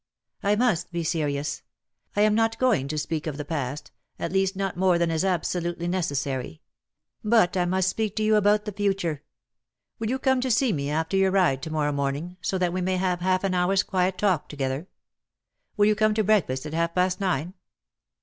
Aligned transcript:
"I 0.41 0.55
must 0.55 0.91
be 0.91 1.03
serious. 1.03 1.61
I 2.15 2.21
am 2.21 2.33
not 2.33 2.57
going 2.57 2.87
to 2.87 2.97
speak 2.97 3.27
of 3.27 3.37
the 3.37 3.45
past, 3.45 3.91
at 4.17 4.31
least 4.31 4.55
not 4.55 4.75
more 4.75 4.97
than 4.97 5.11
is 5.11 5.23
absolutely 5.23 5.87
necessary. 5.87 6.63
But 7.23 7.55
I 7.55 7.65
must 7.65 7.89
speak 7.91 8.15
to 8.15 8.23
you 8.23 8.35
about 8.35 8.65
the 8.65 8.71
future. 8.71 9.21
Will 9.99 10.09
you 10.09 10.17
come 10.17 10.41
to 10.41 10.49
see 10.49 10.73
me 10.73 10.89
after 10.89 11.17
your 11.17 11.29
ride 11.29 11.61
to 11.61 11.69
morrow 11.69 11.91
morning, 11.91 12.37
so 12.41 12.57
that 12.57 12.73
we 12.73 12.81
may 12.81 12.97
have 12.97 13.19
half 13.21 13.43
an 13.43 13.53
hour's 13.53 13.83
quiet 13.83 14.17
talk 14.17 14.49
together? 14.49 14.87
Will 15.77 15.85
you 15.85 15.93
come 15.93 16.15
to 16.15 16.23
break 16.23 16.47
fast 16.47 16.65
at 16.65 16.73
half 16.73 16.95
past 16.95 17.19
nine?" 17.21 17.53